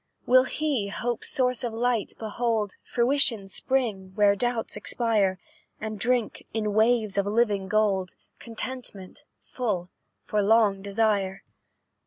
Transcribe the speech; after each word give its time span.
"Will 0.25 0.45
he 0.45 0.87
hope's 0.87 1.29
source 1.29 1.63
of 1.63 1.71
light 1.73 2.13
behold, 2.17 2.73
Fruition's 2.83 3.53
spring, 3.53 4.13
where 4.15 4.35
doubts 4.35 4.75
expire, 4.75 5.37
And 5.79 5.99
drink, 5.99 6.43
in 6.55 6.73
waves 6.73 7.19
of 7.19 7.27
living 7.27 7.67
gold, 7.67 8.15
Contentment, 8.39 9.25
full, 9.39 9.91
for 10.25 10.41
long 10.41 10.81
desire? 10.81 11.43